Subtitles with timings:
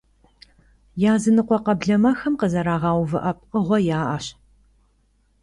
[1.13, 4.25] Языныкъуэ къэблэмэхэм къызэрагъэувыӀэ пкъыгъуэ яӀэщ.